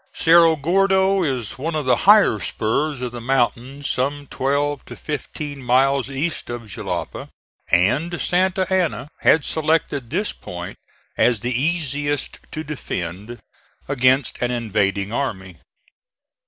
[0.15, 5.61] Cerro Gordo is one of the higher spurs of the mountains some twelve to fifteen
[5.61, 7.29] miles east of Jalapa,
[7.71, 10.79] and Santa Anna had selected this point
[11.17, 13.41] as the easiest to defend
[13.87, 15.57] against an invading army.